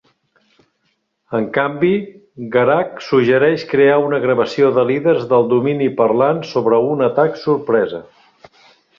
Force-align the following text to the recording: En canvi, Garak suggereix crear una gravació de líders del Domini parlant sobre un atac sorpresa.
En 1.39 1.43
canvi, 1.57 1.89
Garak 2.55 3.03
suggereix 3.07 3.65
crear 3.73 3.97
una 4.05 4.19
gravació 4.23 4.71
de 4.77 4.85
líders 4.91 5.27
del 5.33 5.45
Domini 5.51 5.89
parlant 5.99 6.41
sobre 6.53 6.79
un 6.95 7.05
atac 7.09 7.37
sorpresa. 7.43 8.01